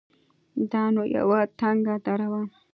دا 0.71 0.83
نو 0.95 1.03
يوه 1.17 1.39
تنگه 1.59 1.95
دره 2.05 2.27
وه. 2.31 2.41